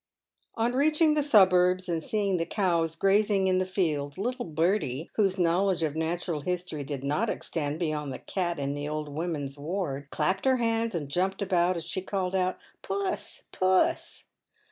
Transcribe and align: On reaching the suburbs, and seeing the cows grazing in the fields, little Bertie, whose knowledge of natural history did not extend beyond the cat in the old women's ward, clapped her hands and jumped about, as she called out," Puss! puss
On 0.55 0.73
reaching 0.73 1.13
the 1.13 1.21
suburbs, 1.21 1.87
and 1.87 2.01
seeing 2.01 2.37
the 2.37 2.45
cows 2.47 2.95
grazing 2.95 3.45
in 3.45 3.59
the 3.59 3.67
fields, 3.67 4.17
little 4.17 4.45
Bertie, 4.45 5.11
whose 5.13 5.37
knowledge 5.37 5.83
of 5.83 5.95
natural 5.95 6.41
history 6.41 6.83
did 6.83 7.03
not 7.03 7.29
extend 7.29 7.77
beyond 7.77 8.11
the 8.11 8.17
cat 8.17 8.57
in 8.57 8.73
the 8.73 8.89
old 8.89 9.09
women's 9.15 9.59
ward, 9.59 10.07
clapped 10.09 10.45
her 10.45 10.57
hands 10.57 10.95
and 10.95 11.07
jumped 11.07 11.43
about, 11.43 11.77
as 11.77 11.85
she 11.85 12.01
called 12.01 12.33
out," 12.33 12.57
Puss! 12.81 13.43
puss 13.51 14.23